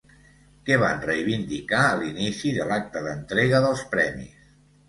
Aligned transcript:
Què 0.69 0.77
van 0.83 1.03
reivindicar 1.03 1.83
a 1.89 1.93
l'inici 2.01 2.55
de 2.57 2.67
l'acte 2.73 3.07
d'entrega 3.09 3.63
dels 3.67 3.85
premis? 3.93 4.53